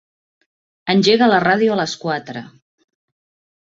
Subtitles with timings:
[0.95, 2.47] Engega la ràdio a les quatre.